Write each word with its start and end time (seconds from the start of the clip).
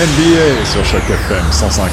NBA 0.00 0.64
sur 0.64 0.82
Choc 0.82 1.02
FM 1.02 1.44
105.1. 1.52 1.88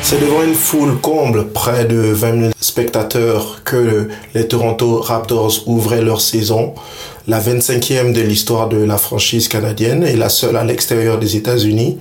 C'est 0.00 0.18
devant 0.22 0.42
une 0.42 0.54
foule 0.54 0.98
comble, 1.02 1.48
près 1.48 1.84
de 1.84 1.96
20 1.96 2.40
000 2.40 2.52
spectateurs, 2.58 3.60
que 3.62 4.08
les 4.32 4.48
Toronto 4.48 5.02
Raptors 5.02 5.64
ouvraient 5.66 6.00
leur 6.00 6.22
saison, 6.22 6.74
la 7.28 7.38
25e 7.38 8.14
de 8.14 8.22
l'histoire 8.22 8.70
de 8.70 8.82
la 8.82 8.96
franchise 8.96 9.48
canadienne 9.48 10.02
et 10.02 10.16
la 10.16 10.30
seule 10.30 10.56
à 10.56 10.64
l'extérieur 10.64 11.18
des 11.18 11.36
États-Unis. 11.36 11.98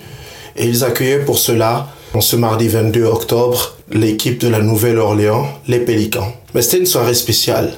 Et 0.55 0.65
ils 0.67 0.85
accueillaient 0.85 1.25
pour 1.25 1.37
cela, 1.37 1.89
en 2.13 2.21
ce 2.21 2.37
mardi 2.37 2.69
22 2.69 3.03
octobre, 3.03 3.75
l'équipe 3.91 4.39
de 4.39 4.47
la 4.47 4.61
Nouvelle-Orléans, 4.61 5.49
les 5.67 5.79
Pélicans. 5.79 6.31
Mais 6.53 6.61
c'était 6.61 6.77
une 6.77 6.85
soirée 6.85 7.13
spéciale, 7.13 7.73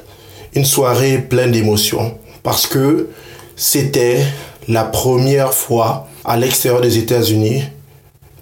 une 0.54 0.66
soirée 0.66 1.18
pleine 1.18 1.54
d'émotions, 1.54 2.20
parce 2.44 2.68
que 2.68 3.08
c'était 3.58 4.20
la 4.70 4.86
première 4.86 5.54
fois 5.54 6.08
à 6.24 6.38
l'extérieur 6.38 6.80
des 6.80 7.00
États-Unis 7.00 7.64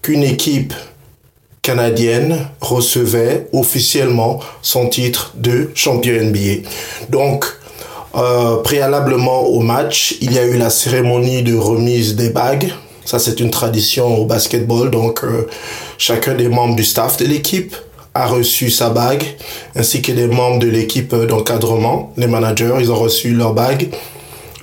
qu'une 0.01 0.23
équipe 0.23 0.73
canadienne 1.61 2.47
recevait 2.61 3.47
officiellement 3.53 4.39
son 4.61 4.87
titre 4.87 5.33
de 5.35 5.71
champion 5.73 6.21
NBA. 6.21 6.67
Donc, 7.09 7.45
euh, 8.15 8.57
préalablement 8.57 9.41
au 9.43 9.61
match, 9.61 10.15
il 10.21 10.33
y 10.33 10.37
a 10.37 10.45
eu 10.45 10.57
la 10.57 10.69
cérémonie 10.69 11.41
de 11.41 11.55
remise 11.55 12.15
des 12.15 12.29
bagues. 12.29 12.71
Ça, 13.05 13.17
c'est 13.17 13.39
une 13.39 13.51
tradition 13.51 14.17
au 14.17 14.25
basketball. 14.25 14.91
Donc, 14.91 15.23
euh, 15.23 15.47
chacun 15.97 16.33
des 16.35 16.49
membres 16.49 16.75
du 16.75 16.83
staff 16.83 17.17
de 17.17 17.25
l'équipe 17.25 17.75
a 18.13 18.27
reçu 18.27 18.69
sa 18.69 18.89
bague, 18.89 19.23
ainsi 19.75 20.01
que 20.01 20.11
des 20.11 20.27
membres 20.27 20.59
de 20.59 20.67
l'équipe 20.67 21.15
d'encadrement, 21.15 22.13
les 22.15 22.27
managers, 22.27 22.75
ils 22.79 22.91
ont 22.91 22.99
reçu 22.99 23.33
leur 23.33 23.53
bague 23.53 23.89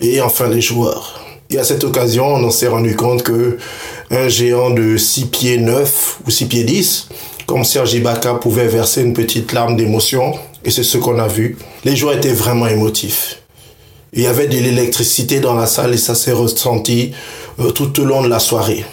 et 0.02 0.20
enfin 0.20 0.48
les 0.48 0.60
joueurs. 0.60 1.20
Et 1.50 1.58
à 1.58 1.64
cette 1.64 1.84
occasion, 1.84 2.26
on 2.26 2.50
s'est 2.50 2.68
rendu 2.68 2.96
compte 2.96 3.22
que 3.22 3.58
un 4.10 4.28
géant 4.28 4.70
de 4.70 4.96
6 4.96 5.26
pieds 5.26 5.58
9 5.58 6.18
ou 6.26 6.30
6 6.30 6.46
pieds 6.46 6.64
10, 6.64 7.08
comme 7.46 7.64
Serge 7.64 7.94
Ibaka, 7.94 8.34
pouvait 8.34 8.68
verser 8.68 9.02
une 9.02 9.12
petite 9.12 9.52
larme 9.52 9.76
d'émotion. 9.76 10.32
Et 10.64 10.70
c'est 10.70 10.82
ce 10.82 10.98
qu'on 10.98 11.18
a 11.18 11.28
vu. 11.28 11.56
Les 11.84 11.96
joueurs 11.96 12.16
étaient 12.16 12.32
vraiment 12.32 12.66
émotifs. 12.66 13.38
Il 14.12 14.22
y 14.22 14.26
avait 14.26 14.46
de 14.46 14.56
l'électricité 14.56 15.40
dans 15.40 15.54
la 15.54 15.66
salle 15.66 15.94
et 15.94 15.98
ça 15.98 16.14
s'est 16.14 16.32
ressenti 16.32 17.12
euh, 17.60 17.70
tout 17.70 17.98
au 18.00 18.04
long 18.04 18.22
de 18.22 18.28
la 18.28 18.38
soirée. 18.38 18.84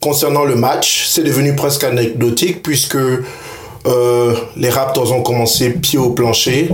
Concernant 0.00 0.44
le 0.44 0.56
match, 0.56 1.06
c'est 1.08 1.22
devenu 1.22 1.54
presque 1.54 1.84
anecdotique 1.84 2.62
puisque 2.62 2.96
euh, 2.96 4.34
les 4.56 4.70
Raptors 4.70 5.12
ont 5.12 5.22
commencé 5.22 5.70
pied 5.70 5.98
au 5.98 6.10
plancher 6.10 6.70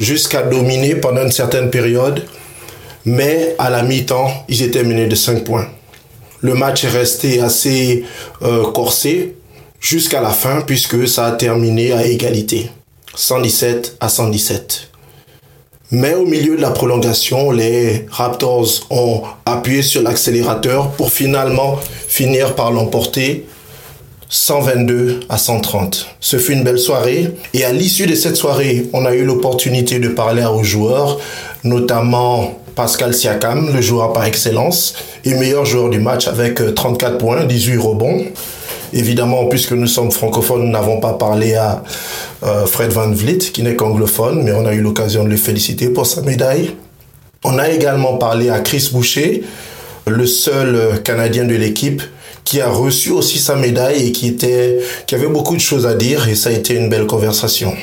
jusqu'à 0.00 0.42
dominer 0.42 0.96
pendant 0.96 1.22
une 1.22 1.32
certaine 1.32 1.70
période 1.70 2.24
mais 3.06 3.54
à 3.58 3.70
la 3.70 3.82
mi-temps, 3.82 4.28
ils 4.48 4.62
étaient 4.62 4.82
menés 4.82 5.06
de 5.06 5.14
5 5.14 5.44
points. 5.44 5.68
Le 6.40 6.54
match 6.54 6.84
est 6.84 6.88
resté 6.88 7.40
assez 7.40 8.04
euh, 8.42 8.70
corsé 8.72 9.36
jusqu'à 9.80 10.20
la 10.20 10.30
fin 10.30 10.60
puisque 10.60 11.08
ça 11.08 11.26
a 11.26 11.32
terminé 11.32 11.92
à 11.92 12.04
égalité. 12.04 12.68
117 13.14 13.96
à 14.00 14.08
117. 14.08 14.90
Mais 15.92 16.14
au 16.14 16.26
milieu 16.26 16.56
de 16.56 16.60
la 16.60 16.70
prolongation, 16.70 17.52
les 17.52 18.06
Raptors 18.10 18.86
ont 18.90 19.22
appuyé 19.46 19.82
sur 19.82 20.02
l'accélérateur 20.02 20.90
pour 20.90 21.12
finalement 21.12 21.78
finir 22.08 22.56
par 22.56 22.72
l'emporter 22.72 23.46
122 24.28 25.20
à 25.28 25.38
130. 25.38 26.08
Ce 26.18 26.38
fut 26.38 26.54
une 26.54 26.64
belle 26.64 26.80
soirée 26.80 27.30
et 27.54 27.64
à 27.64 27.72
l'issue 27.72 28.06
de 28.06 28.16
cette 28.16 28.34
soirée, 28.34 28.88
on 28.92 29.06
a 29.06 29.14
eu 29.14 29.24
l'opportunité 29.24 30.00
de 30.00 30.08
parler 30.08 30.44
aux 30.44 30.64
joueurs, 30.64 31.20
notamment 31.62 32.58
Pascal 32.76 33.14
Siakam, 33.14 33.74
le 33.74 33.80
joueur 33.80 34.12
par 34.12 34.26
excellence, 34.26 34.94
et 35.24 35.32
meilleur 35.34 35.64
joueur 35.64 35.88
du 35.88 35.98
match 35.98 36.28
avec 36.28 36.74
34 36.74 37.14
euh, 37.14 37.18
points, 37.18 37.44
18 37.44 37.78
rebonds. 37.78 38.22
Évidemment, 38.92 39.46
puisque 39.46 39.72
nous 39.72 39.86
sommes 39.86 40.12
francophones, 40.12 40.62
nous 40.62 40.70
n'avons 40.70 41.00
pas 41.00 41.14
parlé 41.14 41.54
à 41.54 41.82
euh, 42.44 42.66
Fred 42.66 42.92
Van 42.92 43.10
Vliet, 43.10 43.38
qui 43.38 43.62
n'est 43.62 43.76
qu'anglophone, 43.76 44.42
mais 44.44 44.52
on 44.52 44.66
a 44.66 44.74
eu 44.74 44.82
l'occasion 44.82 45.24
de 45.24 45.30
le 45.30 45.38
féliciter 45.38 45.88
pour 45.88 46.06
sa 46.06 46.20
médaille. 46.20 46.74
On 47.44 47.58
a 47.58 47.70
également 47.70 48.18
parlé 48.18 48.50
à 48.50 48.60
Chris 48.60 48.90
Boucher, 48.92 49.44
le 50.06 50.26
seul 50.26 50.74
euh, 50.74 50.96
Canadien 50.98 51.46
de 51.46 51.54
l'équipe, 51.54 52.02
qui 52.44 52.60
a 52.60 52.68
reçu 52.68 53.10
aussi 53.10 53.38
sa 53.38 53.56
médaille 53.56 54.08
et 54.08 54.12
qui, 54.12 54.36
qui 54.36 55.14
avait 55.14 55.28
beaucoup 55.28 55.56
de 55.56 55.60
choses 55.60 55.86
à 55.86 55.94
dire, 55.94 56.28
et 56.28 56.34
ça 56.34 56.50
a 56.50 56.52
été 56.52 56.74
une 56.74 56.90
belle 56.90 57.06
conversation. 57.06 57.74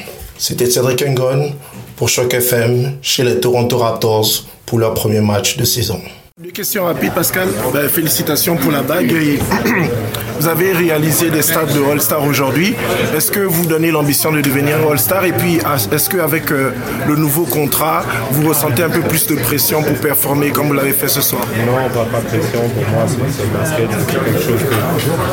C'était 0.45 0.69
Cédric 0.69 1.01
Engon 1.07 1.53
pour 1.95 2.09
Choc 2.09 2.33
FM 2.33 2.97
chez 3.01 3.23
les 3.23 3.39
Toronto 3.39 3.77
Raptors 3.77 4.43
pour 4.65 4.77
leur 4.77 4.93
premier 4.93 5.21
match 5.21 5.55
de 5.55 5.63
saison. 5.63 6.01
Deux 6.37 6.51
questions 6.51 6.83
rapides, 6.83 7.13
Pascal. 7.13 7.47
Ben, 7.73 7.87
félicitations 7.87 8.57
pour 8.57 8.69
la 8.69 8.81
bague. 8.81 9.09
Vous 10.39 10.47
avez 10.49 10.73
réalisé 10.73 11.29
des 11.29 11.41
stades 11.41 11.73
de 11.73 11.81
All-Star 11.89 12.21
aujourd'hui. 12.25 12.75
Est-ce 13.15 13.31
que 13.31 13.39
vous 13.39 13.65
donnez 13.65 13.91
l'ambition 13.91 14.33
de 14.33 14.41
devenir 14.41 14.75
All-Star? 14.85 15.23
Et 15.23 15.31
puis, 15.31 15.59
est-ce 15.93 16.09
qu'avec 16.09 16.51
euh, 16.51 16.71
le 17.07 17.15
nouveau 17.15 17.43
contrat, 17.45 18.03
vous 18.31 18.49
ressentez 18.49 18.83
un 18.83 18.89
peu 18.89 18.99
plus 18.99 19.27
de 19.27 19.35
pression 19.35 19.81
pour 19.81 19.95
performer 19.95 20.49
comme 20.49 20.67
vous 20.67 20.73
l'avez 20.73 20.91
fait 20.91 21.07
ce 21.07 21.21
soir? 21.21 21.43
Non, 21.65 21.87
pas, 21.87 22.03
pas 22.03 22.19
de 22.19 22.25
pression. 22.25 22.59
Pour 22.67 22.89
moi, 22.89 23.05
c'est 23.07 23.43
le 23.43 23.57
basket. 23.57 23.89
C'est 23.97 24.13
quelque 24.13 24.43
chose 24.43 24.59
que 24.59 24.73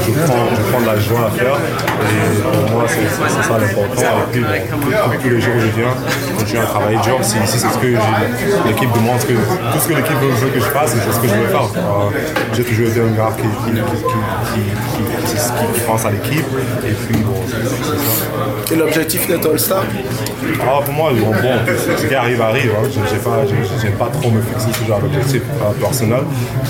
je 0.07 0.27
prends, 0.27 0.49
je 0.55 0.71
prends 0.71 0.81
de 0.83 0.87
la 0.87 1.01
joie 1.01 1.27
à 1.27 1.31
faire. 1.33 1.59
Et 2.01 2.43
pour 2.43 2.71
moi, 2.71 2.85
c'est 2.89 3.43
ça 3.43 3.59
l'important. 3.59 4.03
Et 4.03 4.33
puis, 4.33 4.45
tous 5.23 5.29
les 5.29 5.41
jours 5.41 5.55
où 5.57 5.61
je 5.61 5.81
viens, 5.81 5.95
je 6.29 6.39
continue 6.39 6.61
à 6.61 6.67
travailler 6.67 6.99
dur. 7.03 7.19
Si, 7.23 7.37
c'est 7.47 7.59
ce 7.59 7.79
que 7.79 7.87
l'équipe 8.67 8.93
demande, 8.93 9.21
que, 9.21 9.33
tout 9.33 9.81
ce 9.81 9.89
que 9.89 9.95
l'équipe 9.95 10.17
veut 10.21 10.49
que 10.49 10.61
je 10.61 10.71
fasse, 10.71 10.91
c'est 10.93 11.13
ce 11.13 11.21
que 11.21 11.29
je 11.29 11.35
veux 11.35 11.49
faire. 11.49 11.69
Euh, 11.77 12.11
j'ai 12.55 12.65
toujours 12.65 12.89
été 12.89 13.01
un 13.01 13.13
gars 13.17 13.33
qui, 13.37 13.43
qui, 13.43 13.81
qui 14.55 15.01
qui, 15.75 15.81
pense 15.87 16.05
à 16.05 16.11
l'équipe. 16.11 16.47
Et 16.87 16.93
puis, 16.93 17.23
bon, 17.23 17.37
c'est 17.47 17.67
ça. 17.67 18.73
Et 18.73 18.77
l'objectif 18.77 19.27
d'être 19.27 19.51
All-Star? 19.51 19.85
Ah, 20.63 20.81
Pour 20.85 20.95
moi, 20.95 21.13
bon, 21.13 21.33
ce 21.67 22.07
qui 22.07 22.15
arrive, 22.15 22.41
arrive. 22.41 22.71
Hein. 22.71 22.89
Je 22.91 23.85
n'aime 23.85 23.95
pas, 23.95 24.07
pas, 24.07 24.11
trop 24.11 24.31
me 24.31 24.41
fixer 24.43 24.69
ce 24.73 24.87
genre 24.87 25.01
d'objectif 25.01 25.43
personnel. 25.81 26.23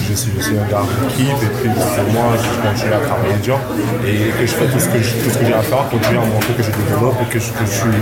Je 0.08 0.14
suis, 0.14 0.32
je 0.38 0.42
suis 0.42 0.58
un 0.58 0.66
gars 0.70 0.82
d'équipe 1.02 1.26
et 1.42 1.52
puis 1.60 1.70
pour 1.70 2.12
moi, 2.12 2.32
je 2.36 2.68
continue 2.68 2.92
à 2.92 2.98
travailler 2.98 3.36
dur 3.42 3.58
et 4.06 4.30
que 4.30 4.46
je 4.46 4.52
fais 4.52 4.66
tout 4.66 4.80
ce 4.80 4.88
que, 4.88 4.98
j'ai 5.24 5.52
à 5.52 5.62
faire, 5.62 5.88
continuer 5.90 6.18
à 6.18 6.26
montrer 6.26 6.54
que 6.54 6.62
je 6.62 6.70
développe 6.70 7.16
et 7.22 7.32
que 7.32 7.38
je, 7.38 7.50
que 7.52 7.66
je 7.66 7.70
suis 7.70 8.00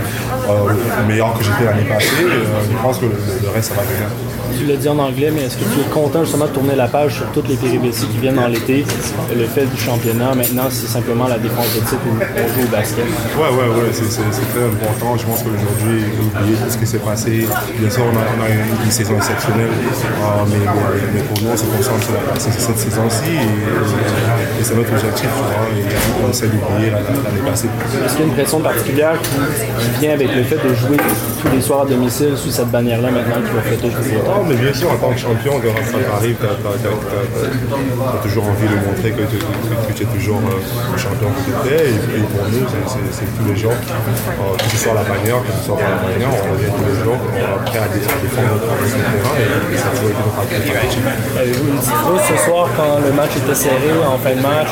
euh, 0.49 1.07
meilleur 1.07 1.33
que 1.37 1.43
j'étais 1.43 1.65
l'année 1.65 1.87
passée. 1.87 2.23
Euh, 2.23 2.45
je 2.71 2.77
pense 2.77 2.97
que 2.99 3.05
le, 3.05 3.11
le 3.43 3.49
reste, 3.49 3.69
ça 3.69 3.75
va 3.75 3.81
venir 3.83 4.07
tu 4.59 4.65
l'as 4.65 4.75
dit 4.75 4.89
en 4.89 4.99
anglais, 4.99 5.31
mais 5.33 5.43
est-ce 5.43 5.57
que 5.57 5.63
tu 5.63 5.79
es 5.79 5.89
content 5.93 6.23
justement 6.23 6.45
de 6.45 6.51
tourner 6.51 6.75
la 6.75 6.87
page 6.87 7.15
sur 7.15 7.25
toutes 7.31 7.47
les 7.47 7.55
péripéties 7.55 8.07
qui 8.07 8.17
viennent 8.17 8.35
dans 8.35 8.47
l'été, 8.47 8.85
le 9.35 9.45
fait 9.45 9.65
du 9.65 9.79
championnat, 9.79 10.35
maintenant 10.35 10.67
c'est 10.69 10.87
simplement 10.87 11.27
la 11.27 11.37
défense 11.37 11.73
de 11.75 11.79
titre 11.79 12.01
où 12.05 12.15
on 12.15 12.47
joue 12.53 12.67
au 12.67 12.71
basket? 12.71 13.05
Ouais, 13.37 13.49
ouais, 13.49 13.69
ouais, 13.79 13.89
c'est 13.91 14.21
très 14.51 14.65
important. 14.65 15.17
Je 15.17 15.25
pense 15.25 15.43
qu'aujourd'hui, 15.43 16.03
oublier 16.19 16.55
tout 16.55 16.69
ce 16.69 16.77
qui 16.77 16.87
s'est 16.87 16.99
passé. 16.99 17.47
Bien 17.79 17.89
sûr, 17.89 18.03
on 18.03 18.17
a, 18.17 18.23
on 18.37 18.43
a 18.43 18.49
une, 18.49 18.91
saison 18.91 19.15
exceptionnelle, 19.15 19.69
euh, 19.69 20.45
mais, 20.49 20.57
mais, 21.13 21.21
pour 21.21 21.41
nous, 21.41 21.51
on 21.53 21.57
se 21.57 21.63
concentre 21.63 22.07
sur 22.39 22.51
cette 22.51 22.77
saison-ci 22.77 23.31
et, 24.59 24.63
c'est 24.63 24.75
notre 24.75 24.91
objectif. 24.91 25.29
et 25.77 26.25
on 26.25 26.29
essaie 26.29 26.47
d'oublier 26.47 26.91
l'année 27.23 27.49
passée. 27.49 27.69
Est-ce 28.05 28.13
qu'il 28.13 28.21
y 28.21 28.23
a 28.23 28.27
une 28.27 28.33
pression 28.33 28.59
particulière 28.59 29.13
qui, 29.21 29.99
vient 29.99 30.13
avec 30.13 30.33
le 30.33 30.43
fait 30.43 30.55
de 30.57 30.73
jouer 30.73 30.97
tous 31.41 31.49
les 31.53 31.61
soirs 31.61 31.81
à 31.81 31.85
domicile 31.85 32.37
sous 32.37 32.51
cette 32.51 32.69
bannière-là 32.71 33.11
maintenant 33.11 33.41
qui 33.45 33.53
va 33.53 33.61
fêter 33.61 33.87
le 33.87 33.93
mais 34.47 34.55
bien 34.55 34.73
sûr, 34.73 34.91
en 34.91 34.97
tant 34.97 35.11
que 35.11 35.19
champion, 35.19 35.53
quand 35.59 35.75
ça 35.85 35.97
arrive, 36.15 36.35
tu 36.39 36.45
as, 36.45 38.21
toujours 38.23 38.45
envie 38.45 38.67
de 38.67 38.75
montrer 38.87 39.11
que, 39.11 39.23
tu 39.93 40.03
es 40.03 40.05
toujours 40.05 40.39
euh, 40.39 40.57
le 40.91 40.97
champion 40.97 41.29
que 41.29 41.41
tu 41.45 41.73
es. 41.73 41.89
Et, 41.89 42.23
pour 42.29 42.45
nous, 42.47 42.65
c'est 43.11 43.29
tous 43.37 43.45
les 43.49 43.55
jours, 43.55 43.73
euh, 43.73 44.57
que 44.57 44.71
ce 44.71 44.77
soit 44.77 44.93
la 44.93 45.03
bannière, 45.03 45.41
que 45.43 45.51
ce 45.59 45.65
soit 45.65 45.77
pas 45.77 45.89
la 45.89 46.01
bannière, 46.09 46.29
on 46.29 46.53
revient 46.53 46.71
tous 46.71 46.87
les 46.87 46.97
jours, 47.03 47.17
on 47.19 47.35
est 47.35 47.69
prêt 47.69 47.79
à 47.79 47.87
défendre 47.87 48.49
notre 48.53 48.69
terrain 48.69 49.35
et, 49.39 49.77
ça 49.77 49.87
a 49.87 49.91
toujours 49.91 50.09
été 50.09 50.21
notre 50.23 50.39
stratégie. 50.47 50.99
Vous, 52.05 52.19
ce 52.19 52.45
soir, 52.45 52.69
quand 52.77 52.99
le 53.03 53.11
match 53.13 53.35
était 53.37 53.55
serré, 53.55 53.91
en 54.05 54.17
fin 54.17 54.35
de 54.35 54.41
match, 54.41 54.69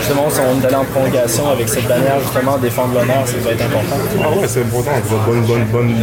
justement, 0.00 0.28
on 0.28 0.64
allait 0.64 0.74
en 0.74 0.84
prolongation 0.84 1.48
avec 1.58 1.68
cette 1.68 1.88
bannière, 1.88 2.20
justement, 2.22 2.56
défendre 2.58 2.94
l'honneur, 2.94 3.26
ça 3.26 3.36
va 3.42 3.50
être 3.50 3.64
important. 3.64 3.96
Ah 4.22 4.30
ouais, 4.30 4.46
c'est 4.46 4.62
important. 4.62 4.90
Bonne, 5.26 5.42
bonne, 5.42 5.64
bonne, 5.66 5.94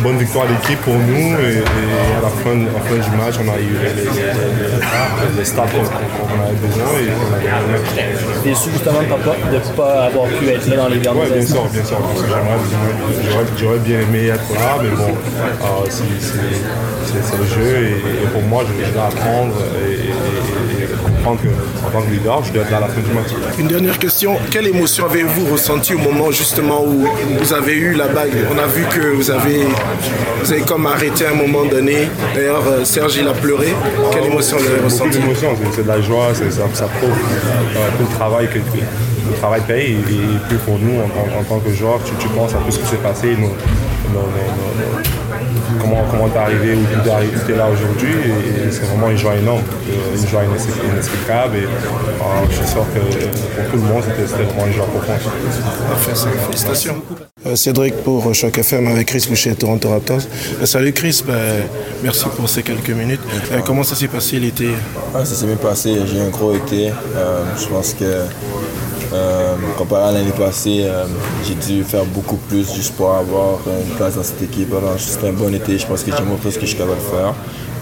bonne 0.00 0.18
victoire 0.18 0.46
d'équipe 0.46 0.80
pour 0.82 0.94
nous 0.94 1.38
et 1.40 1.58
et 1.58 2.16
à 2.16 2.20
la 2.22 2.28
fin, 2.28 2.54
fin 2.88 3.10
du 3.10 3.16
match, 3.16 3.34
on 3.40 3.48
a 3.48 3.58
eu 3.58 3.72
les, 3.82 4.02
les, 4.02 5.38
les, 5.38 5.44
stats 5.44 5.62
qu'on 5.62 6.40
avait 6.42 6.60
besoin 6.66 6.92
et. 7.00 8.48
Déçu 8.48 8.70
justement 8.70 9.00
de 9.00 9.06
ne 9.06 9.76
pas 9.76 10.04
avoir 10.04 10.26
pu 10.28 10.48
être 10.48 10.66
là 10.68 10.76
dans 10.76 10.88
les 10.88 10.98
derniers 10.98 11.20
Oui, 11.20 11.30
bien 11.32 11.46
sûr, 11.46 11.64
bien 11.66 11.84
sûr. 11.84 11.98
J'aurais 13.58 13.78
bien 13.78 14.00
aimé 14.00 14.28
être 14.28 14.54
là, 14.54 14.78
mais 14.82 14.90
bon, 14.90 15.08
euh, 15.08 15.86
c'est 15.88 17.38
le 17.38 17.46
jeu 17.46 17.88
et, 17.88 18.26
pour 18.32 18.42
moi, 18.42 18.64
je, 18.66 18.72
vais 18.92 18.98
apprendre 18.98 19.54
et, 19.88 20.67
qu'en 21.36 21.90
tant 21.90 22.02
que 22.02 22.10
leader, 22.10 22.42
je 22.44 22.52
dois 22.52 22.62
être 22.62 22.70
là 22.70 22.76
à 22.78 22.80
la 22.80 22.88
fin 22.88 23.00
du 23.00 23.12
match. 23.12 23.28
Une 23.58 23.68
dernière 23.68 23.98
question. 23.98 24.36
Quelle 24.50 24.66
émotion 24.68 25.06
avez-vous 25.06 25.52
ressenti 25.52 25.94
au 25.94 25.98
moment 25.98 26.30
justement 26.30 26.82
où 26.84 27.06
vous 27.40 27.52
avez 27.52 27.74
eu 27.74 27.92
la 27.94 28.08
bague? 28.08 28.32
On 28.54 28.58
a 28.58 28.66
vu 28.66 28.84
que 28.84 29.06
vous 29.14 29.30
avez, 29.30 29.64
vous 30.42 30.52
avez 30.52 30.62
comme 30.62 30.86
arrêté 30.86 31.26
à 31.26 31.30
un 31.30 31.34
moment 31.34 31.64
donné. 31.64 32.08
D'ailleurs, 32.34 32.62
euh, 32.66 32.84
Serge, 32.84 33.16
il 33.16 33.28
a 33.28 33.32
pleuré. 33.32 33.74
Quelle 34.12 34.24
émotion 34.26 34.56
vous 34.58 34.66
avez 34.66 34.74
Beaucoup 34.76 34.84
ressenti 34.86 35.18
d'émotions, 35.18 35.50
c'est- 35.74 35.82
de 35.82 35.88
la 35.88 36.00
joie, 36.00 36.28
c'est- 36.34 36.50
ça, 36.50 36.62
ça 36.72 36.86
prouve 36.86 37.10
euh, 37.10 37.88
tout 37.98 38.04
le 38.10 38.14
travail 38.16 38.48
que 38.48 38.58
que- 38.58 38.84
le 39.30 39.34
travail 39.36 39.60
paye 39.66 39.92
et, 39.92 40.14
et 40.14 40.38
puis 40.48 40.56
pour 40.64 40.78
nous 40.78 41.00
en, 41.00 41.08
tant- 41.08 41.38
en 41.40 41.44
tant 41.44 41.58
que 41.60 41.70
joueurs, 41.74 42.00
tu, 42.04 42.12
tu 42.18 42.28
penses 42.28 42.54
à 42.54 42.58
tout 42.64 42.70
ce 42.70 42.78
qui 42.78 42.86
s'est 42.86 42.96
passé, 42.96 43.28
nos- 43.36 43.48
nos- 44.14 44.32
comment 46.10 46.28
t'es 46.28 46.38
arrivé 46.38 46.74
où 46.74 46.84
tu 47.46 47.52
es 47.52 47.56
là 47.56 47.66
aujourd'hui 47.72 48.12
et, 48.24 48.68
et 48.68 48.70
c'est 48.70 48.84
vraiment 48.84 49.10
une 49.10 49.16
joie 49.18 49.36
énorme, 49.36 49.62
euh, 49.90 50.16
une 50.20 50.26
joie 50.28 50.42
inex- 50.42 50.90
inexplicable 50.92 51.56
et 51.56 51.64
euh, 51.64 52.46
je 52.50 52.56
suis 52.56 52.66
sûr 52.66 52.84
que 52.94 53.00
pour 53.00 53.70
tout 53.70 53.76
le 53.76 53.82
monde 53.92 54.02
c'était 54.04 54.42
vraiment 54.44 54.66
une 54.66 54.72
joie 54.72 54.86
profonde. 54.86 55.16
Félicitations. 56.46 57.02
Euh, 57.46 57.54
Cédric 57.56 57.94
pour 58.02 58.34
Choc 58.34 58.58
FM 58.58 58.88
avec 58.88 59.06
Chris 59.06 59.24
Boucher, 59.28 59.54
Toronto 59.54 59.90
Raptors. 59.90 60.22
Salut 60.64 60.92
Chris, 60.92 61.22
ben, 61.26 61.62
merci 62.02 62.26
pour 62.36 62.48
ces 62.48 62.62
quelques 62.62 62.90
minutes. 62.90 63.20
Comment 63.64 63.82
ça 63.84 63.94
s'est 63.94 64.08
passé 64.08 64.38
l'été? 64.40 64.66
Ouais, 65.14 65.24
ça 65.24 65.34
s'est 65.34 65.46
bien 65.46 65.56
passé, 65.56 65.94
j'ai 66.06 66.18
eu 66.18 66.22
un 66.22 66.28
gros 66.30 66.54
été. 66.54 66.88
Euh, 67.16 67.44
je 67.60 67.66
pense 67.68 67.94
que 67.94 68.04
comparé 69.76 70.08
à 70.08 70.12
l'année 70.12 70.32
passée, 70.32 70.82
euh, 70.84 71.04
j'ai 71.44 71.54
dû 71.54 71.84
faire 71.84 72.04
beaucoup 72.04 72.36
plus 72.36 72.72
juste 72.74 72.94
pour 72.94 73.14
avoir 73.14 73.58
une 73.66 73.94
place 73.96 74.16
dans 74.16 74.22
cette 74.22 74.42
équipe. 74.42 74.72
Alors 74.72 74.94
c'était 74.98 75.28
un 75.28 75.32
bon 75.32 75.52
été, 75.54 75.78
je 75.78 75.86
pense 75.86 76.02
que 76.02 76.10
j'ai 76.16 76.24
montré 76.24 76.50
ce 76.50 76.56
que 76.56 76.62
je 76.62 76.70
suis 76.70 76.78
capable 76.78 76.96
de 76.98 77.02
faire. 77.16 77.34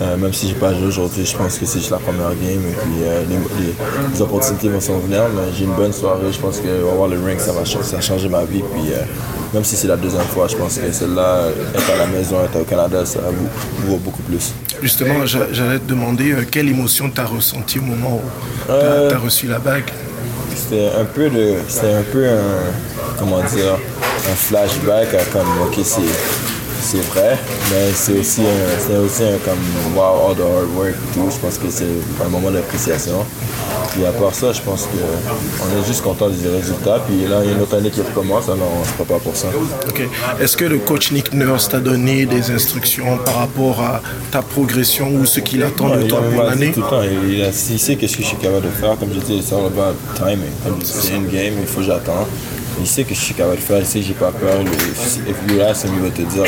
Euh, 0.03 0.15
même 0.19 0.33
si 0.35 0.49
j'ai 0.49 0.55
pas 0.55 0.75
joué 0.75 0.89
aujourd'hui, 0.89 1.25
je 1.25 1.35
pense 1.35 1.57
que 1.59 1.65
c'est 1.65 1.79
juste 1.79 1.91
la 1.91 1.97
première 1.97 2.29
game 2.29 2.61
et 2.71 2.75
puis 2.83 3.03
euh, 3.03 3.23
les, 3.31 3.37
les- 3.65 3.75
les 4.13 4.21
opportunités 4.21 4.69
vont 4.69 4.81
s'en 4.81 4.99
venir. 4.99 5.23
Mais 5.35 5.51
j'ai 5.57 5.65
une 5.65 5.73
bonne 5.73 5.93
soirée, 5.93 6.31
je 6.31 6.39
pense 6.39 6.59
que 6.59 6.69
avoir 6.93 7.09
le 7.09 7.19
ring, 7.19 7.39
ça 7.41 7.53
va 7.53 7.65
ça 7.65 7.97
a 7.97 8.01
changé 8.03 8.29
ma 8.29 8.45
vie. 8.45 8.63
Puis 8.75 8.93
euh, 8.93 8.99
même 9.55 9.65
si 9.65 9.75
c'est 9.75 9.89
la 9.89 9.97
deuxième 9.97 10.21
fois, 10.35 10.49
je 10.49 10.57
pense 10.57 10.77
que 10.77 10.93
celle-là, 10.93 11.45
être 11.75 11.91
à 11.95 11.97
la 11.97 12.07
maison, 12.09 12.37
être 12.45 12.61
au 12.61 12.65
Canada, 12.65 13.07
ça 13.07 13.21
vous 13.33 13.91
vaut 13.91 13.97
beaucoup 13.97 14.23
plus. 14.23 14.53
Justement, 14.83 15.25
j'a- 15.25 15.51
j'allais 15.51 15.79
te 15.79 15.89
demander 15.89 16.33
euh, 16.33 16.45
quelle 16.51 16.69
émotion 16.69 17.09
tu 17.09 17.19
as 17.19 17.25
ressenti 17.25 17.79
au 17.79 17.83
moment 17.83 18.17
où 18.23 18.29
tu 18.67 18.73
Euh, 18.73 19.15
as, 19.15 19.19
reçu 19.19 19.47
la 19.47 19.59
bague? 19.59 19.91
C'était 20.55 20.91
un 20.99 21.05
peu 21.05 21.29
de. 21.31 21.55
C'était 21.69 21.93
un 21.93 22.03
peu 22.03 22.27
un. 22.29 23.17
Comment 23.19 23.39
dire. 23.39 23.79
Un 24.29 24.35
flashback 24.35 25.15
à 25.15 25.25
comme, 25.27 25.47
ok, 25.67 25.79
c'est. 25.85 26.56
C'est 26.87 26.99
vrai, 26.99 27.37
mais 27.73 27.91
c'est 27.97 28.17
aussi 28.17 28.43
un, 28.43 28.79
c'est 28.79 28.97
aussi 28.97 29.25
un 29.25 29.39
comme 29.39 29.59
wow, 29.97 30.31
all 30.31 30.37
the 30.37 30.41
hard 30.41 30.69
work 30.77 30.91
et 30.91 31.15
tout. 31.15 31.29
Je 31.29 31.39
pense 31.39 31.59
que 31.59 31.69
c'est 31.69 31.85
un 32.25 32.29
moment 32.29 32.49
d'appréciation. 32.49 33.27
Puis 33.91 34.07
à 34.07 34.13
part 34.13 34.33
ça, 34.33 34.53
je 34.53 34.61
pense 34.61 34.87
qu'on 34.87 35.81
est 35.81 35.85
juste 35.85 36.05
content 36.05 36.29
des 36.29 36.49
résultats. 36.49 37.01
Puis 37.05 37.27
là, 37.27 37.41
il 37.43 37.49
y 37.49 37.53
a 37.53 37.57
une 37.57 37.63
autre 37.63 37.77
année 37.77 37.91
qui 37.91 38.03
recommence, 38.03 38.45
alors 38.45 38.71
on 38.81 38.85
se 38.85 38.93
prépare 38.93 39.19
pour 39.19 39.35
ça. 39.35 39.49
Ok. 39.89 40.09
Est-ce 40.41 40.57
que 40.57 40.65
le 40.65 40.79
coach 40.79 41.11
Nick 41.11 41.33
Nurse 41.33 41.71
t'a 41.71 41.81
donné 41.81 42.25
des 42.25 42.53
instructions 42.53 43.19
par 43.19 43.39
rapport 43.39 43.81
à 43.81 44.01
ta 44.31 44.43
progression 44.43 45.09
ou 45.13 45.27
ce 45.27 45.41
qu'il 45.41 45.65
attend 45.65 45.89
de 45.89 46.05
toi 46.05 46.21
pour 46.23 46.45
l'année? 46.45 46.71
tout 46.71 46.83
le 46.83 46.89
temps, 46.89 47.03
il, 47.03 47.53
sait 47.53 47.97
qu'est-ce 47.97 48.17
que 48.17 48.23
je 48.23 48.29
suis 48.29 48.37
capable 48.37 48.65
de 48.65 48.71
faire. 48.71 48.97
Comme 48.97 49.13
je 49.13 49.19
dis, 49.19 49.43
c'est 49.45 49.57
all 49.57 49.67
about 49.67 49.97
timing. 50.15 50.53
Comme 50.65 50.79
C'est 50.85 51.17
une 51.17 51.27
game, 51.27 51.55
il 51.61 51.67
faut 51.67 51.81
que 51.81 51.87
j'attende. 51.87 52.27
Il 52.79 52.87
sait 52.87 53.05
que 53.05 53.15
je 53.15 53.21
suis 53.21 53.35
capable 53.35 53.57
de 53.57 53.61
faire, 53.63 53.79
il 53.81 53.87
sait 53.87 54.01
que 54.01 54.07
j'ai 54.07 54.13
pas 54.15 54.31
peur. 54.33 54.59
Le- 54.63 54.71
him, 54.71 55.93
il 55.97 56.03
va 56.03 56.11
te 56.11 56.23
dire. 56.23 56.45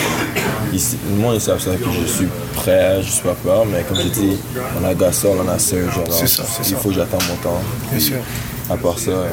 Il, 0.72 0.78
sait- 0.80 0.96
le 1.10 1.16
monde, 1.16 1.34
ils 1.36 1.40
savent 1.40 1.60
ça, 1.60 1.70
que 1.70 1.84
je 1.84 2.06
suis 2.06 2.28
prêt, 2.54 2.98
je 3.02 3.10
suis 3.10 3.22
pas 3.22 3.34
peur. 3.42 3.64
Mais 3.66 3.82
comme 3.82 3.96
je 3.98 4.08
dis, 4.08 4.36
on 4.80 4.84
a 4.84 4.94
Gasol, 4.94 5.38
on 5.44 5.48
a 5.48 5.58
Serge. 5.58 5.94
alors 5.94 6.12
C'est 6.12 6.26
c'est 6.28 6.42
Il 6.70 6.76
faut 6.76 6.90
que 6.90 6.94
j'attende 6.96 7.22
mon 7.28 7.36
temps. 7.36 7.60
Bien 7.90 8.00
sûr. 8.00 8.16
À 8.70 8.76
part 8.76 8.98
ça, 8.98 9.10
euh, 9.12 9.28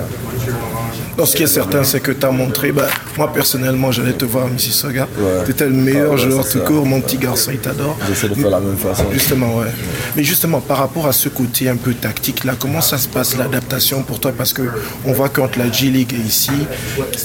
Non, 1.17 1.25
ce 1.25 1.35
qui 1.35 1.43
est 1.43 1.47
certain, 1.47 1.83
c'est 1.83 1.99
que 1.99 2.11
tu 2.11 2.25
as 2.25 2.31
montré, 2.31 2.71
bah, 2.71 2.87
moi 3.17 3.31
personnellement, 3.33 3.91
j'allais 3.91 4.13
te 4.13 4.23
voir 4.23 4.45
à 4.45 4.49
Mississauga. 4.49 5.07
Ouais. 5.17 5.43
Tu 5.45 5.51
étais 5.51 5.65
le 5.65 5.73
meilleur 5.73 6.13
Ah 6.13 6.17
joueur 6.17 6.47
tout 6.47 6.59
court, 6.59 6.85
mon 6.85 7.01
petit 7.01 7.17
garçon, 7.17 7.51
il 7.53 7.59
t'adore. 7.59 7.97
j'essaie 8.07 8.29
de 8.29 8.35
faire 8.35 8.49
la 8.49 8.61
même 8.61 8.77
façon. 8.77 9.03
Justement, 9.11 9.57
ouais. 9.57 9.67
Mais 10.15 10.23
justement, 10.23 10.61
par 10.61 10.77
rapport 10.77 11.07
à 11.07 11.11
ce 11.11 11.27
côté 11.27 11.67
un 11.67 11.75
peu 11.75 11.93
tactique 11.93 12.45
là, 12.45 12.53
comment 12.57 12.79
ça 12.79 12.97
se 12.97 13.09
passe 13.09 13.35
l'adaptation 13.37 14.03
pour 14.03 14.19
toi? 14.21 14.31
Parce 14.37 14.53
que 14.53 14.61
on 15.05 15.11
voit 15.11 15.29
quand 15.29 15.57
la 15.57 15.69
G 15.69 15.87
League 15.87 16.13
est 16.13 16.27
ici, 16.27 16.51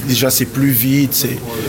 déjà 0.09 0.31
c'est 0.31 0.47
plus 0.47 0.71
vite, 0.71 1.15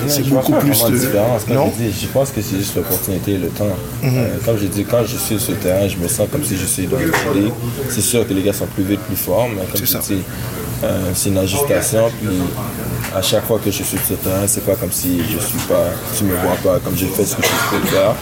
c'est 0.08 0.28
beaucoup 0.28 0.54
plus 0.54 0.84
de. 0.86 1.54
Non? 1.54 1.72
je, 1.78 1.84
dis, 1.84 2.00
je 2.02 2.08
pense 2.08 2.32
que 2.32 2.42
c'est 2.42 2.58
juste 2.58 2.76
l'opportunité 2.76 3.34
et 3.34 3.38
le 3.38 3.50
temps. 3.50 3.66
Euh, 4.04 4.38
comme 4.46 4.58
je 4.58 4.66
dis, 4.66 4.86
quand 4.86 5.04
je 5.06 5.18
suis 5.18 5.40
sur 5.40 5.52
le 5.54 5.58
terrain, 5.60 5.88
je 5.88 5.98
me 5.98 6.08
sens 6.08 6.28
comme 6.32 6.44
si 6.44 6.58
je 6.58 6.66
suis 6.66 6.88
dans 6.88 6.98
le 6.98 7.40
ligue. 7.40 7.54
C'est 7.90 8.02
sûr 8.02 8.28
que 8.28 8.34
les 8.34 8.42
gars 8.42 8.54
sont 8.54 8.66
plus 8.68 8.84
vite, 8.84 9.00
plus 9.02 9.16
forts, 9.16 9.48
mais 9.50 9.64
comme 9.72 9.86
je 9.86 9.98
dis, 10.16 10.22
euh, 10.84 11.12
c'est 11.14 11.30
une 11.30 11.38
ajustation. 11.38 12.10
Puis 12.20 12.30
à 13.16 13.22
chaque 13.22 13.46
fois 13.46 13.60
que 13.64 13.70
je 13.72 13.84
suis 13.84 13.86
sur 13.86 13.98
le 14.12 14.16
terrain, 14.18 14.48
c'est 14.48 14.66
pas 14.66 14.76
comme 14.76 14.92
si 14.92 15.20
je 15.20 15.38
suis 15.40 15.60
pas, 15.68 15.86
tu 16.18 16.24
me 16.24 16.36
vois 16.36 16.56
pas, 16.64 16.80
comme 16.80 16.96
j'ai 16.96 17.08
fait 17.08 17.26
ce 17.26 17.36
que 17.36 17.44
je 17.44 17.78
peux 17.78 17.86
faire. 17.88 18.16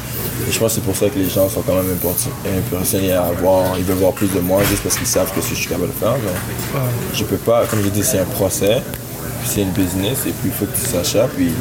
Et 0.48 0.52
je 0.52 0.58
pense 0.60 0.70
que 0.70 0.76
c'est 0.76 0.86
pour 0.86 0.96
ça 0.96 1.10
que 1.10 1.20
les 1.20 1.30
gens 1.30 1.50
sont 1.50 1.62
quand 1.62 1.76
même 1.76 1.96
impressionnés 2.58 3.12
à 3.14 3.30
voir, 3.42 3.78
ils 3.78 3.84
veulent 3.84 3.98
voir 3.98 4.14
plus 4.14 4.32
de 4.34 4.40
moi 4.40 4.62
juste 4.64 4.82
parce 4.84 4.96
qu'ils 4.98 5.06
savent 5.08 5.32
que 5.34 5.42
ce 5.42 5.50
que 5.50 5.56
je 5.56 5.60
suis 5.60 5.70
capable 5.70 5.88
de 5.90 5.94
faire. 5.94 6.16
Mais 6.24 6.80
je 7.14 7.24
peux 7.26 7.38
pas, 7.38 7.66
comme 7.70 7.84
je 7.84 7.90
dis, 7.90 8.04
c'est 8.04 8.20
un 8.20 8.26
procès. 8.26 8.82
C'est 9.46 9.62
une 9.62 9.72
business 9.72 10.20
et 10.28 10.32
puis 10.32 10.50
il 10.50 10.52
faut 10.52 10.66
que 10.66 10.76
tu 10.78 10.86
saches 10.86 11.16
puis 11.36 11.52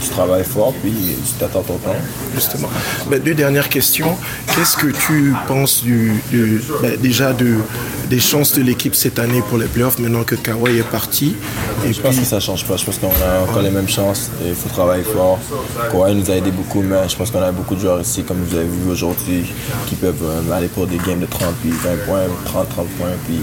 tu 0.00 0.08
travailles 0.10 0.44
fort, 0.44 0.72
puis 0.82 0.92
tu 1.26 1.32
t'attends 1.38 1.62
ton 1.62 1.76
temps. 1.78 1.96
Justement. 2.34 2.68
Ben, 3.10 3.20
deux 3.20 3.34
dernières 3.34 3.68
questions. 3.68 4.16
Qu'est-ce 4.54 4.76
que 4.76 4.86
tu 4.86 5.34
penses 5.48 5.82
du, 5.82 6.22
du- 6.30 6.62
ben, 6.80 6.96
déjà 6.96 7.32
de, 7.32 7.56
des 8.12 8.20
chances 8.20 8.52
de 8.52 8.60
l'équipe 8.60 8.94
cette 8.94 9.18
année 9.18 9.40
pour 9.48 9.56
les 9.56 9.64
playoffs 9.64 9.98
maintenant 9.98 10.22
que 10.22 10.34
Kawhi 10.34 10.76
est 10.76 10.90
parti 10.90 11.34
Et 11.86 11.94
Je 11.94 12.00
pense 12.02 12.18
que 12.18 12.26
ça 12.26 12.40
change 12.40 12.66
pas, 12.66 12.76
je 12.76 12.84
pense 12.84 12.98
qu'on 12.98 13.06
a 13.08 13.40
encore 13.40 13.62
les 13.62 13.70
mêmes 13.70 13.88
chances, 13.88 14.30
et 14.44 14.50
il 14.50 14.54
faut 14.54 14.68
travailler 14.68 15.02
fort. 15.02 15.38
Kawhi 15.90 16.14
nous 16.14 16.30
a 16.30 16.34
aidé 16.34 16.50
beaucoup, 16.50 16.82
mais 16.82 17.08
je 17.08 17.16
pense 17.16 17.30
qu'on 17.30 17.40
a 17.40 17.50
beaucoup 17.52 17.74
de 17.74 17.80
joueurs 17.80 18.02
ici, 18.02 18.22
comme 18.22 18.36
vous 18.44 18.54
avez 18.54 18.66
vu 18.66 18.90
aujourd'hui, 18.90 19.46
qui 19.86 19.94
peuvent 19.94 20.24
euh, 20.24 20.52
aller 20.52 20.68
pour 20.68 20.86
des 20.86 20.98
games 20.98 21.20
de 21.20 21.24
30, 21.24 21.54
puis 21.62 21.70
20 21.70 22.04
points, 22.04 22.26
30, 22.44 22.68
30 22.68 22.86
points, 22.98 23.16
puis 23.26 23.38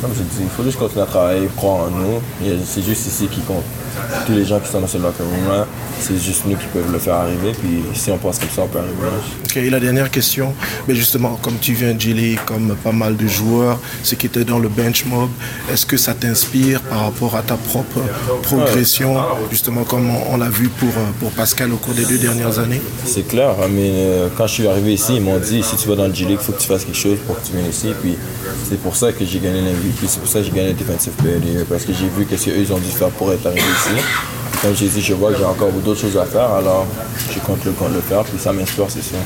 comme 0.00 0.10
je 0.12 0.22
dis, 0.22 0.42
il 0.42 0.48
faut 0.48 0.64
juste 0.64 0.78
continuer 0.80 1.02
à 1.02 1.06
travailler, 1.06 1.48
croire 1.56 1.86
en 1.86 1.90
nous. 1.90 2.20
C'est 2.64 2.82
juste 2.82 3.06
ici 3.06 3.28
qui 3.28 3.40
compte. 3.42 3.64
Tous 4.26 4.32
les 4.32 4.44
gens 4.44 4.60
qui 4.60 4.68
sont 4.70 4.80
dans 4.80 4.86
ce 4.86 4.98
locker 4.98 5.22
room-là, 5.22 5.66
c'est 6.00 6.18
juste 6.18 6.42
nous 6.46 6.56
qui 6.56 6.66
peuvent 6.72 6.92
le 6.92 6.98
faire 6.98 7.14
arriver. 7.14 7.52
Puis 7.52 7.82
si 7.94 8.10
on 8.10 8.18
pense 8.18 8.38
comme 8.38 8.50
ça, 8.50 8.62
on 8.62 8.68
peut 8.68 8.78
arriver. 8.78 8.94
Ok, 9.44 9.56
et 9.56 9.70
la 9.70 9.80
dernière 9.80 10.10
question, 10.10 10.54
mais 10.86 10.94
justement, 10.94 11.38
comme 11.42 11.58
tu 11.60 11.72
viens 11.72 11.94
de 11.94 11.98
comme 12.46 12.74
pas 12.82 12.92
mal 12.92 13.16
de 13.16 13.26
joueurs, 13.26 13.78
ceux 14.02 14.16
qui 14.16 14.26
étaient 14.26 14.44
dans 14.44 14.58
le 14.58 14.68
bench 14.68 15.04
mob, 15.04 15.28
est-ce 15.72 15.84
que 15.84 15.96
ça 15.96 16.14
t'inspire 16.14 16.80
par 16.82 17.04
rapport 17.04 17.36
à 17.36 17.42
ta 17.42 17.56
propre 17.56 18.00
progression, 18.42 19.16
justement 19.50 19.84
comme 19.84 20.10
on, 20.10 20.34
on 20.34 20.36
l'a 20.36 20.48
vu 20.48 20.68
pour, 20.68 20.88
euh, 20.88 21.10
pour 21.20 21.30
Pascal 21.32 21.72
au 21.72 21.76
cours 21.76 21.94
des 21.94 22.04
deux 22.04 22.18
dernières 22.18 22.58
années? 22.58 22.80
C'est 23.04 23.26
clair, 23.26 23.50
hein, 23.50 23.68
mais 23.70 23.90
euh, 23.94 24.28
quand 24.36 24.46
je 24.46 24.54
suis 24.54 24.66
arrivé 24.68 24.94
ici, 24.94 25.16
ils 25.16 25.22
m'ont 25.22 25.38
dit 25.38 25.62
si 25.62 25.76
tu 25.76 25.88
vas 25.88 25.96
dans 25.96 26.06
le 26.06 26.14
G-League, 26.14 26.38
il 26.40 26.44
faut 26.44 26.52
que 26.52 26.60
tu 26.60 26.68
fasses 26.68 26.84
quelque 26.84 26.96
chose 26.96 27.18
pour 27.26 27.40
que 27.40 27.46
tu 27.46 27.52
viennes 27.52 27.68
ici. 27.68 27.88
Puis 28.00 28.16
c'est 28.68 28.80
pour 28.80 28.96
ça 28.96 29.12
que 29.12 29.24
j'ai 29.24 29.38
gagné 29.38 29.60
l'MVP, 29.60 30.06
c'est 30.06 30.20
pour 30.20 30.28
ça 30.28 30.38
que 30.40 30.46
j'ai 30.46 30.52
gagné 30.52 30.68
le 30.68 30.74
Defensive 30.74 31.12
Player 31.12 31.64
parce 31.68 31.84
que 31.84 31.92
j'ai 31.92 32.08
vu 32.08 32.24
qu'est-ce 32.26 32.46
qu'eux 32.46 32.58
ils 32.58 32.72
ont 32.72 32.78
dû 32.78 32.90
faire 32.90 33.10
pour 33.10 33.32
être 33.32 33.46
arrivé 33.46 33.60
ici. 33.62 33.87
Puis 33.88 34.60
comme 34.60 34.74
j'ai 34.74 34.88
dit, 34.88 35.00
je 35.00 35.14
vois 35.14 35.32
que 35.32 35.38
j'ai 35.38 35.44
encore 35.44 35.70
d'autres 35.70 36.00
choses 36.00 36.16
à 36.16 36.26
faire, 36.26 36.50
alors 36.52 36.86
je 37.32 37.38
compte 37.40 37.64
le, 37.64 37.72
compte 37.72 37.94
le 37.94 38.00
faire, 38.00 38.22
puis 38.24 38.38
ça 38.38 38.52
m'inspire, 38.52 38.86
c'est 38.88 39.02
sûr. 39.02 39.18